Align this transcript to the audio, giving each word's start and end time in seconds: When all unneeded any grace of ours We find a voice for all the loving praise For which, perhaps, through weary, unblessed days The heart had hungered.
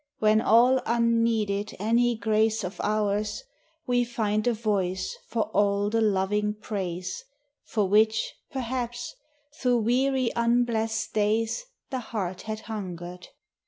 When 0.17 0.41
all 0.41 0.81
unneeded 0.87 1.75
any 1.77 2.17
grace 2.17 2.63
of 2.63 2.81
ours 2.83 3.43
We 3.85 4.03
find 4.03 4.47
a 4.47 4.53
voice 4.55 5.15
for 5.27 5.43
all 5.55 5.91
the 5.91 6.01
loving 6.01 6.55
praise 6.55 7.23
For 7.65 7.87
which, 7.87 8.33
perhaps, 8.49 9.13
through 9.59 9.81
weary, 9.81 10.31
unblessed 10.35 11.13
days 11.13 11.65
The 11.91 11.99
heart 11.99 12.41
had 12.49 12.61
hungered. 12.61 13.27